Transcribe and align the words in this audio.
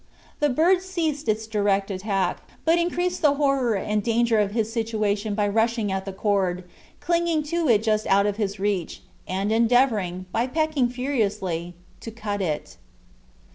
The 0.39 0.49
bird 0.49 0.81
ceased 0.81 1.29
its 1.29 1.45
direct 1.45 1.91
attack, 1.91 2.41
but 2.65 2.79
increased 2.79 3.21
the 3.21 3.35
horror 3.35 3.75
and 3.75 4.01
danger 4.01 4.39
of 4.39 4.49
his 4.49 4.73
situation 4.73 5.35
by 5.35 5.47
rushing 5.47 5.91
at 5.91 6.05
the 6.05 6.11
cord, 6.11 6.63
clinging 6.99 7.43
to 7.53 7.67
it 7.67 7.83
just 7.83 8.07
out 8.07 8.25
of 8.25 8.37
his 8.37 8.59
reach, 8.59 9.03
and 9.27 9.51
endeavoring, 9.51 10.25
by 10.31 10.47
pecking 10.47 10.89
furiously, 10.89 11.75
to 11.99 12.09
cut 12.09 12.41
it. 12.41 12.77